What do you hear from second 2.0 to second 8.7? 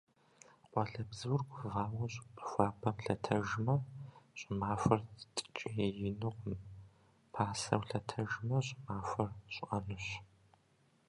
щӏыпӏэ хуабэм лъэтэжмэ, щӏымахуэр ткӏиинукъым, пасэу лъэтэжмэ,